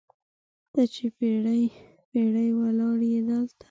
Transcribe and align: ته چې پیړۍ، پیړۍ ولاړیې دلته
ته 0.73 0.81
چې 0.93 1.05
پیړۍ، 1.17 1.63
پیړۍ 2.09 2.49
ولاړیې 2.59 3.21
دلته 3.27 3.55